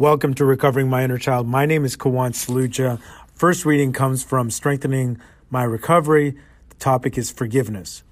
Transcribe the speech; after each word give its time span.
Welcome 0.00 0.32
to 0.36 0.46
Recovering 0.46 0.88
My 0.88 1.04
Inner 1.04 1.18
Child. 1.18 1.46
My 1.46 1.66
name 1.66 1.84
is 1.84 1.94
Kawan 1.94 2.30
Saluja. 2.30 2.98
First 3.34 3.66
reading 3.66 3.92
comes 3.92 4.24
from 4.24 4.50
Strengthening 4.50 5.20
My 5.50 5.62
Recovery. 5.62 6.38
The 6.70 6.76
topic 6.76 7.18
is 7.18 7.30
forgiveness. 7.30 8.02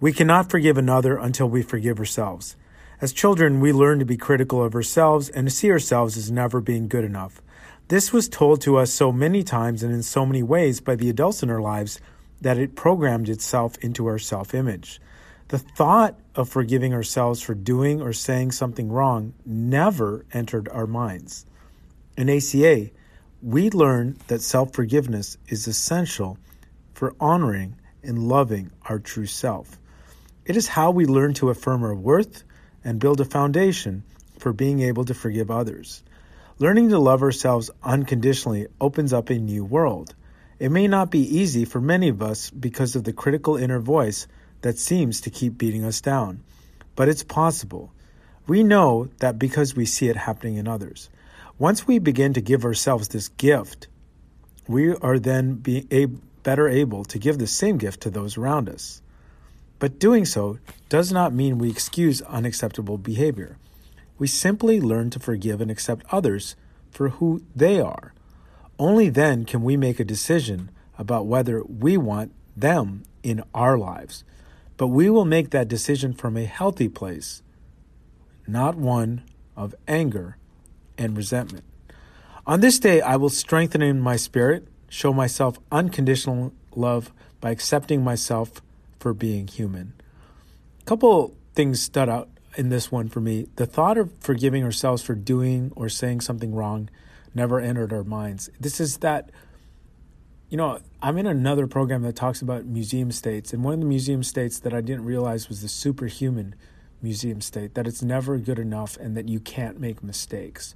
We 0.00 0.14
cannot 0.14 0.50
forgive 0.50 0.78
another 0.78 1.18
until 1.18 1.46
we 1.46 1.60
forgive 1.60 1.98
ourselves. 1.98 2.56
As 3.02 3.12
children, 3.12 3.60
we 3.60 3.74
learn 3.74 3.98
to 3.98 4.06
be 4.06 4.16
critical 4.16 4.64
of 4.64 4.74
ourselves 4.74 5.28
and 5.28 5.46
to 5.46 5.54
see 5.54 5.70
ourselves 5.70 6.16
as 6.16 6.30
never 6.30 6.62
being 6.62 6.88
good 6.88 7.04
enough. 7.04 7.42
This 7.88 8.10
was 8.10 8.26
told 8.26 8.62
to 8.62 8.78
us 8.78 8.90
so 8.90 9.12
many 9.12 9.42
times 9.42 9.82
and 9.82 9.92
in 9.92 10.02
so 10.02 10.24
many 10.24 10.42
ways 10.42 10.80
by 10.80 10.94
the 10.94 11.10
adults 11.10 11.42
in 11.42 11.50
our 11.50 11.60
lives 11.60 12.00
that 12.40 12.56
it 12.56 12.74
programmed 12.74 13.28
itself 13.28 13.76
into 13.82 14.06
our 14.06 14.18
self 14.18 14.54
image. 14.54 14.98
The 15.48 15.58
thought 15.58 16.18
of 16.34 16.50
forgiving 16.50 16.92
ourselves 16.92 17.40
for 17.40 17.54
doing 17.54 18.02
or 18.02 18.12
saying 18.12 18.52
something 18.52 18.92
wrong 18.92 19.32
never 19.46 20.26
entered 20.30 20.68
our 20.68 20.86
minds. 20.86 21.46
In 22.18 22.28
ACA, 22.28 22.90
we 23.42 23.70
learn 23.70 24.18
that 24.26 24.42
self 24.42 24.74
forgiveness 24.74 25.38
is 25.48 25.66
essential 25.66 26.36
for 26.92 27.14
honoring 27.18 27.76
and 28.02 28.28
loving 28.28 28.72
our 28.90 28.98
true 28.98 29.24
self. 29.24 29.78
It 30.44 30.54
is 30.54 30.68
how 30.68 30.90
we 30.90 31.06
learn 31.06 31.32
to 31.34 31.48
affirm 31.48 31.82
our 31.82 31.94
worth 31.94 32.44
and 32.84 33.00
build 33.00 33.20
a 33.22 33.24
foundation 33.24 34.02
for 34.38 34.52
being 34.52 34.80
able 34.80 35.06
to 35.06 35.14
forgive 35.14 35.50
others. 35.50 36.02
Learning 36.58 36.90
to 36.90 36.98
love 36.98 37.22
ourselves 37.22 37.70
unconditionally 37.82 38.66
opens 38.82 39.14
up 39.14 39.30
a 39.30 39.38
new 39.38 39.64
world. 39.64 40.14
It 40.58 40.70
may 40.70 40.88
not 40.88 41.10
be 41.10 41.38
easy 41.38 41.64
for 41.64 41.80
many 41.80 42.08
of 42.10 42.20
us 42.20 42.50
because 42.50 42.96
of 42.96 43.04
the 43.04 43.14
critical 43.14 43.56
inner 43.56 43.80
voice 43.80 44.26
that 44.62 44.78
seems 44.78 45.20
to 45.20 45.30
keep 45.30 45.58
beating 45.58 45.84
us 45.84 46.00
down. 46.00 46.42
But 46.96 47.08
it's 47.08 47.22
possible. 47.22 47.92
We 48.46 48.62
know 48.62 49.08
that 49.18 49.38
because 49.38 49.76
we 49.76 49.86
see 49.86 50.08
it 50.08 50.16
happening 50.16 50.56
in 50.56 50.66
others. 50.66 51.10
Once 51.58 51.86
we 51.86 51.98
begin 51.98 52.32
to 52.34 52.40
give 52.40 52.64
ourselves 52.64 53.08
this 53.08 53.28
gift, 53.28 53.88
we 54.66 54.94
are 54.96 55.18
then 55.18 55.54
be 55.54 55.86
better 56.42 56.68
able 56.68 57.04
to 57.04 57.18
give 57.18 57.38
the 57.38 57.46
same 57.46 57.78
gift 57.78 58.00
to 58.00 58.10
those 58.10 58.36
around 58.36 58.68
us. 58.68 59.02
But 59.78 59.98
doing 59.98 60.24
so 60.24 60.58
does 60.88 61.12
not 61.12 61.32
mean 61.32 61.58
we 61.58 61.70
excuse 61.70 62.22
unacceptable 62.22 62.98
behavior. 62.98 63.58
We 64.18 64.26
simply 64.26 64.80
learn 64.80 65.10
to 65.10 65.20
forgive 65.20 65.60
and 65.60 65.70
accept 65.70 66.06
others 66.10 66.56
for 66.90 67.10
who 67.10 67.42
they 67.54 67.80
are. 67.80 68.12
Only 68.78 69.08
then 69.08 69.44
can 69.44 69.62
we 69.62 69.76
make 69.76 70.00
a 70.00 70.04
decision 70.04 70.70
about 70.96 71.26
whether 71.26 71.62
we 71.64 71.96
want 71.96 72.32
them 72.56 73.04
in 73.22 73.42
our 73.54 73.78
lives. 73.78 74.24
But 74.78 74.86
we 74.86 75.10
will 75.10 75.26
make 75.26 75.50
that 75.50 75.68
decision 75.68 76.14
from 76.14 76.38
a 76.38 76.44
healthy 76.44 76.88
place, 76.88 77.42
not 78.46 78.76
one 78.76 79.22
of 79.56 79.74
anger 79.86 80.38
and 80.96 81.16
resentment. 81.16 81.64
On 82.46 82.60
this 82.60 82.78
day, 82.78 83.02
I 83.02 83.16
will 83.16 83.28
strengthen 83.28 83.82
in 83.82 84.00
my 84.00 84.16
spirit, 84.16 84.66
show 84.88 85.12
myself 85.12 85.58
unconditional 85.70 86.54
love 86.74 87.12
by 87.40 87.50
accepting 87.50 88.02
myself 88.02 88.62
for 88.98 89.12
being 89.12 89.46
human. 89.48 89.92
A 90.80 90.84
couple 90.84 91.34
things 91.54 91.82
stood 91.82 92.08
out 92.08 92.30
in 92.56 92.68
this 92.68 92.90
one 92.90 93.08
for 93.08 93.20
me. 93.20 93.48
The 93.56 93.66
thought 93.66 93.98
of 93.98 94.12
forgiving 94.20 94.64
ourselves 94.64 95.02
for 95.02 95.14
doing 95.14 95.72
or 95.76 95.88
saying 95.88 96.20
something 96.20 96.54
wrong 96.54 96.88
never 97.34 97.60
entered 97.60 97.92
our 97.92 98.04
minds. 98.04 98.48
This 98.58 98.80
is 98.80 98.98
that 98.98 99.30
you 100.48 100.56
know, 100.56 100.80
I'm 101.02 101.18
in 101.18 101.26
another 101.26 101.66
program 101.66 102.02
that 102.02 102.16
talks 102.16 102.40
about 102.40 102.64
museum 102.64 103.12
states, 103.12 103.52
and 103.52 103.62
one 103.62 103.74
of 103.74 103.80
the 103.80 103.86
museum 103.86 104.22
states 104.22 104.58
that 104.60 104.72
I 104.72 104.80
didn't 104.80 105.04
realize 105.04 105.48
was 105.48 105.62
the 105.62 105.68
superhuman 105.68 106.54
museum 107.02 107.40
state, 107.40 107.74
that 107.74 107.86
it's 107.86 108.02
never 108.02 108.38
good 108.38 108.58
enough 108.58 108.96
and 108.96 109.16
that 109.16 109.28
you 109.28 109.40
can't 109.40 109.78
make 109.78 110.02
mistakes. 110.02 110.74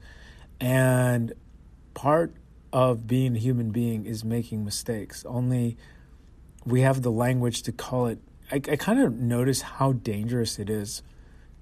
And 0.61 1.33
part 1.95 2.35
of 2.73 3.07
being 3.07 3.37
a 3.37 3.39
human 3.39 3.71
being 3.71 4.07
is 4.07 4.25
making 4.25 4.65
mistakes. 4.65 5.25
Only 5.27 5.77
we 6.65 6.83
have 6.83 7.03
the 7.03 7.11
language 7.11 7.63
to 7.63 7.73
call 7.73 8.07
it. 8.07 8.19
I, 8.51 8.57
I 8.57 8.77
kind 8.77 9.01
of 9.01 9.15
notice 9.15 9.63
how 9.63 9.93
dangerous 9.93 10.59
it 10.59 10.71
is 10.71 11.03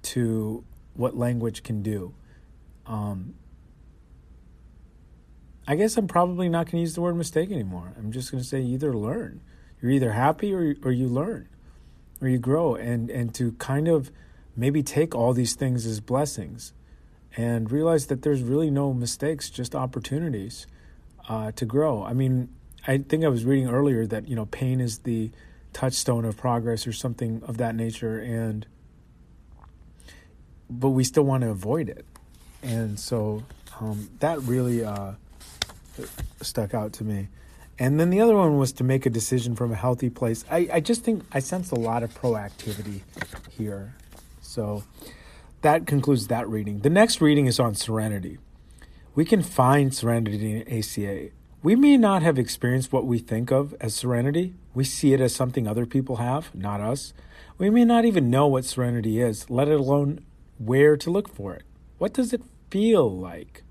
to 0.03 0.63
what 0.93 1.17
language 1.17 1.63
can 1.63 1.81
do. 1.81 2.13
Um, 2.85 3.35
I 5.67 5.75
guess 5.75 5.95
I'm 5.97 6.07
probably 6.07 6.49
not 6.49 6.65
going 6.65 6.77
to 6.77 6.79
use 6.79 6.95
the 6.95 7.01
word 7.01 7.15
mistake 7.15 7.51
anymore. 7.51 7.93
I'm 7.97 8.11
just 8.11 8.31
going 8.31 8.41
to 8.41 8.47
say 8.47 8.61
either 8.61 8.95
learn. 8.95 9.41
You're 9.81 9.91
either 9.91 10.11
happy 10.11 10.53
or 10.53 10.75
or 10.83 10.91
you 10.91 11.07
learn, 11.07 11.47
or 12.21 12.27
you 12.27 12.37
grow, 12.37 12.75
and 12.75 13.09
and 13.09 13.33
to 13.35 13.53
kind 13.53 13.87
of 13.87 14.11
maybe 14.55 14.83
take 14.83 15.15
all 15.15 15.33
these 15.33 15.55
things 15.55 15.85
as 15.85 15.99
blessings, 15.99 16.73
and 17.37 17.71
realize 17.71 18.07
that 18.07 18.21
there's 18.21 18.43
really 18.43 18.69
no 18.69 18.93
mistakes, 18.93 19.49
just 19.49 19.75
opportunities 19.75 20.67
uh, 21.29 21.51
to 21.53 21.65
grow. 21.65 22.03
I 22.03 22.13
mean, 22.13 22.49
I 22.87 22.99
think 22.99 23.23
I 23.23 23.27
was 23.27 23.45
reading 23.45 23.69
earlier 23.69 24.05
that 24.07 24.27
you 24.27 24.35
know 24.35 24.45
pain 24.47 24.79
is 24.79 24.99
the 24.99 25.31
touchstone 25.73 26.25
of 26.25 26.37
progress 26.37 26.85
or 26.85 26.93
something 26.93 27.41
of 27.45 27.57
that 27.57 27.75
nature, 27.75 28.19
and 28.19 28.67
but 30.69 30.89
we 30.89 31.03
still 31.03 31.23
want 31.23 31.41
to 31.41 31.49
avoid 31.49 31.89
it, 31.89 32.05
and 32.61 32.99
so 32.99 33.43
um, 33.79 34.09
that 34.19 34.39
really. 34.41 34.83
Uh, 34.83 35.13
stuck 36.41 36.73
out 36.73 36.93
to 36.93 37.03
me. 37.03 37.29
And 37.79 37.99
then 37.99 38.09
the 38.09 38.21
other 38.21 38.35
one 38.35 38.57
was 38.57 38.71
to 38.73 38.83
make 38.83 39.05
a 39.05 39.09
decision 39.09 39.55
from 39.55 39.71
a 39.71 39.75
healthy 39.75 40.09
place. 40.09 40.45
I, 40.51 40.69
I 40.73 40.79
just 40.81 41.03
think 41.03 41.23
I 41.31 41.39
sense 41.39 41.71
a 41.71 41.75
lot 41.75 42.03
of 42.03 42.13
proactivity 42.13 43.01
here. 43.49 43.95
So 44.41 44.83
that 45.61 45.87
concludes 45.87 46.27
that 46.27 46.47
reading. 46.47 46.81
The 46.81 46.89
next 46.89 47.21
reading 47.21 47.47
is 47.47 47.59
on 47.59 47.75
serenity. 47.75 48.37
We 49.15 49.25
can 49.25 49.41
find 49.41 49.93
serenity 49.93 50.61
in 50.61 50.79
ACA. 50.79 51.29
We 51.63 51.75
may 51.75 51.97
not 51.97 52.23
have 52.23 52.39
experienced 52.39 52.91
what 52.91 53.05
we 53.05 53.19
think 53.19 53.51
of 53.51 53.75
as 53.79 53.93
serenity. 53.93 54.55
We 54.73 54.83
see 54.83 55.13
it 55.13 55.21
as 55.21 55.35
something 55.35 55.67
other 55.67 55.85
people 55.85 56.17
have, 56.17 56.53
not 56.55 56.81
us. 56.81 57.13
We 57.57 57.69
may 57.69 57.85
not 57.85 58.05
even 58.05 58.29
know 58.29 58.47
what 58.47 58.65
serenity 58.65 59.21
is, 59.21 59.49
let 59.49 59.67
alone 59.67 60.25
where 60.57 60.97
to 60.97 61.11
look 61.11 61.27
for 61.27 61.53
it. 61.53 61.63
What 61.97 62.13
does 62.13 62.33
it 62.33 62.41
feel 62.69 63.09
like? 63.09 63.63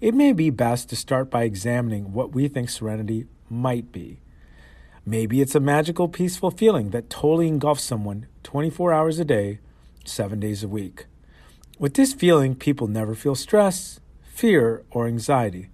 It 0.00 0.14
may 0.14 0.32
be 0.32 0.50
best 0.50 0.88
to 0.88 0.96
start 0.96 1.30
by 1.30 1.42
examining 1.42 2.12
what 2.12 2.32
we 2.32 2.48
think 2.48 2.70
serenity 2.70 3.26
might 3.50 3.90
be. 3.90 4.20
Maybe 5.04 5.40
it's 5.40 5.54
a 5.54 5.60
magical, 5.60 6.06
peaceful 6.08 6.50
feeling 6.50 6.90
that 6.90 7.10
totally 7.10 7.48
engulfs 7.48 7.82
someone 7.82 8.26
24 8.44 8.92
hours 8.92 9.18
a 9.18 9.24
day, 9.24 9.58
seven 10.04 10.38
days 10.38 10.62
a 10.62 10.68
week. 10.68 11.06
With 11.78 11.94
this 11.94 12.12
feeling, 12.12 12.54
people 12.54 12.86
never 12.86 13.14
feel 13.14 13.34
stress, 13.34 14.00
fear, 14.22 14.84
or 14.90 15.06
anxiety. 15.06 15.70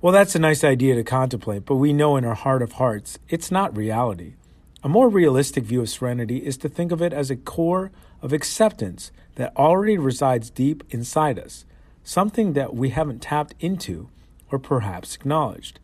Well, 0.00 0.12
that's 0.12 0.34
a 0.34 0.38
nice 0.38 0.62
idea 0.62 0.94
to 0.94 1.04
contemplate, 1.04 1.64
but 1.66 1.76
we 1.76 1.92
know 1.92 2.16
in 2.16 2.24
our 2.24 2.34
heart 2.34 2.62
of 2.62 2.72
hearts 2.72 3.18
it's 3.28 3.50
not 3.50 3.76
reality. 3.76 4.34
A 4.82 4.88
more 4.88 5.08
realistic 5.08 5.64
view 5.64 5.80
of 5.80 5.88
serenity 5.88 6.38
is 6.38 6.56
to 6.58 6.68
think 6.68 6.92
of 6.92 7.02
it 7.02 7.12
as 7.12 7.30
a 7.30 7.36
core 7.36 7.90
of 8.22 8.32
acceptance 8.32 9.10
that 9.34 9.56
already 9.56 9.98
resides 9.98 10.50
deep 10.50 10.84
inside 10.90 11.38
us 11.38 11.64
something 12.08 12.54
that 12.54 12.74
we 12.74 12.88
haven't 12.88 13.20
tapped 13.20 13.54
into 13.60 14.08
or 14.50 14.58
perhaps 14.58 15.14
acknowledged. 15.14 15.78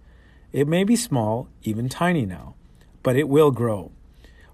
It 0.52 0.66
may 0.66 0.82
be 0.82 0.96
small, 0.96 1.48
even 1.64 1.90
tiny 1.90 2.24
now, 2.24 2.54
but 3.02 3.14
it 3.14 3.28
will 3.28 3.50
grow. 3.50 3.92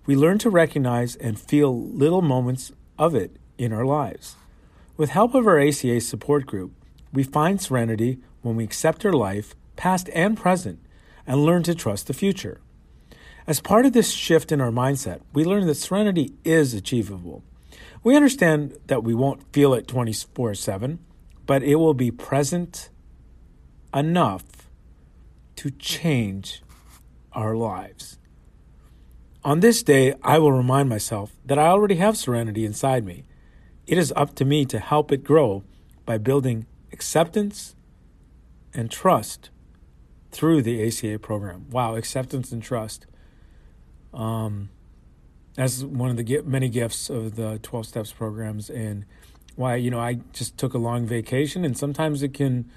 We 0.04 0.16
learn 0.16 0.38
to 0.38 0.50
recognize 0.50 1.14
and 1.14 1.38
feel 1.38 1.72
little 1.72 2.22
moments 2.22 2.72
of 2.98 3.14
it 3.14 3.36
in 3.56 3.72
our 3.72 3.84
lives. 3.84 4.34
With 4.96 5.10
help 5.10 5.32
of 5.32 5.46
our 5.46 5.60
ACA 5.60 6.00
support 6.00 6.44
group, 6.44 6.72
we 7.12 7.22
find 7.22 7.60
serenity 7.60 8.18
when 8.42 8.56
we 8.56 8.64
accept 8.64 9.06
our 9.06 9.12
life, 9.12 9.54
past 9.76 10.10
and 10.12 10.36
present, 10.36 10.80
and 11.24 11.44
learn 11.44 11.62
to 11.62 11.74
trust 11.76 12.08
the 12.08 12.12
future. 12.12 12.60
As 13.46 13.60
part 13.60 13.86
of 13.86 13.92
this 13.92 14.10
shift 14.10 14.50
in 14.50 14.60
our 14.60 14.72
mindset, 14.72 15.20
we 15.32 15.44
learn 15.44 15.68
that 15.68 15.76
serenity 15.76 16.34
is 16.42 16.74
achievable. 16.74 17.44
We 18.02 18.16
understand 18.16 18.76
that 18.88 19.04
we 19.04 19.14
won't 19.14 19.52
feel 19.52 19.72
it 19.72 19.86
24 19.86 20.56
7, 20.56 20.98
but 21.50 21.64
it 21.64 21.74
will 21.74 21.94
be 21.94 22.12
present 22.12 22.90
enough 23.92 24.44
to 25.56 25.68
change 25.68 26.62
our 27.32 27.56
lives. 27.56 28.20
On 29.42 29.58
this 29.58 29.82
day, 29.82 30.14
I 30.22 30.38
will 30.38 30.52
remind 30.52 30.88
myself 30.88 31.32
that 31.44 31.58
I 31.58 31.66
already 31.66 31.96
have 31.96 32.16
serenity 32.16 32.64
inside 32.64 33.04
me. 33.04 33.24
It 33.88 33.98
is 33.98 34.12
up 34.14 34.36
to 34.36 34.44
me 34.44 34.64
to 34.66 34.78
help 34.78 35.10
it 35.10 35.24
grow 35.24 35.64
by 36.06 36.18
building 36.18 36.66
acceptance 36.92 37.74
and 38.72 38.88
trust 38.88 39.50
through 40.30 40.62
the 40.62 40.86
ACA 40.86 41.18
program. 41.18 41.66
Wow, 41.68 41.96
acceptance 41.96 42.52
and 42.52 42.62
trust. 42.62 43.08
Um, 44.14 44.70
that's 45.56 45.82
one 45.82 46.10
of 46.10 46.16
the 46.16 46.42
many 46.42 46.68
gifts 46.68 47.10
of 47.10 47.34
the 47.34 47.58
12 47.60 47.86
steps 47.86 48.12
programs 48.12 48.70
and 48.70 49.04
why 49.60 49.76
you 49.76 49.90
know 49.90 50.00
I 50.00 50.20
just 50.32 50.56
took 50.56 50.72
a 50.72 50.78
long 50.78 51.06
vacation, 51.06 51.66
and 51.66 51.76
sometimes 51.76 52.22
it 52.22 52.32
can, 52.32 52.70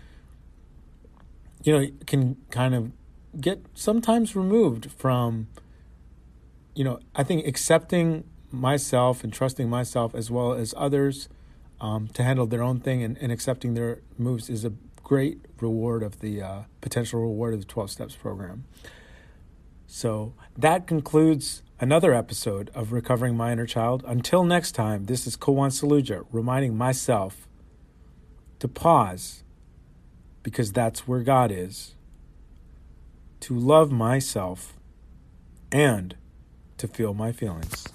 you 1.64 1.72
know, 1.72 1.80
it 1.80 2.06
can 2.06 2.36
kind 2.52 2.76
of 2.76 2.92
get 3.40 3.66
sometimes 3.74 4.36
removed 4.36 4.92
from, 4.92 5.48
you 6.76 6.84
know, 6.84 7.00
I 7.16 7.24
think 7.24 7.48
accepting 7.48 8.26
myself 8.52 9.24
and 9.24 9.32
trusting 9.32 9.70
myself 9.70 10.14
as 10.14 10.30
well 10.30 10.54
as 10.54 10.74
others 10.76 11.30
um, 11.80 12.10
to 12.10 12.24
handle 12.24 12.46
their 12.46 12.62
own 12.62 12.82
thing 12.82 13.02
and, 13.02 13.18
and, 13.18 13.32
accepting 13.32 13.74
their 13.74 14.00
moves 14.18 14.50
is 14.50 14.64
a 14.64 14.74
great 15.04 15.40
reward 15.60 16.04
of 16.04 16.20
the 16.20 16.42
uh, 16.42 16.60
potential 16.82 17.22
reward 17.22 17.54
of 17.54 17.62
the 17.62 17.66
12 17.66 17.92
Steps 17.92 18.16
program. 18.16 18.66
So 19.96 20.34
that 20.58 20.88
concludes 20.88 21.62
another 21.80 22.16
episode 22.16 22.72
of 22.74 22.92
Recovering 22.92 23.38
My 23.38 23.52
Inner 23.52 23.68
Child. 23.68 24.04
Until 24.08 24.44
next 24.44 24.72
time, 24.72 25.06
this 25.06 25.28
is 25.28 25.38
Kawan 25.38 25.70
Saluja 25.70 26.26
reminding 26.32 26.76
myself 26.76 27.48
to 28.58 28.68
pause 28.68 29.44
because 30.42 30.72
that's 30.72 31.08
where 31.08 31.20
God 31.20 31.52
is, 31.52 31.94
to 33.42 33.56
love 33.56 33.92
myself, 33.92 34.74
and 35.72 36.16
to 36.80 36.88
feel 36.88 37.14
my 37.14 37.32
feelings. 37.32 37.93